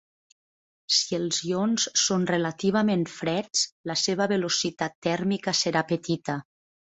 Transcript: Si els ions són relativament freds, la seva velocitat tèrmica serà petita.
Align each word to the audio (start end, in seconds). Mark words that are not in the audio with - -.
Si 0.99 1.17
els 1.17 1.41
ions 1.49 1.85
són 2.03 2.25
relativament 2.31 3.03
freds, 3.17 3.67
la 3.93 3.97
seva 4.05 4.29
velocitat 4.33 4.97
tèrmica 5.09 5.55
serà 5.61 5.85
petita. 5.95 6.41